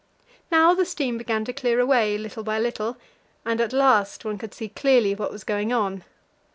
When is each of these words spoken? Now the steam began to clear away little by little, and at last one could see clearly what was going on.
Now 0.49 0.73
the 0.73 0.83
steam 0.83 1.19
began 1.19 1.45
to 1.45 1.53
clear 1.53 1.79
away 1.79 2.17
little 2.17 2.41
by 2.41 2.57
little, 2.57 2.97
and 3.45 3.61
at 3.61 3.71
last 3.71 4.25
one 4.25 4.39
could 4.39 4.51
see 4.55 4.67
clearly 4.69 5.13
what 5.13 5.31
was 5.31 5.43
going 5.43 5.71
on. 5.71 6.03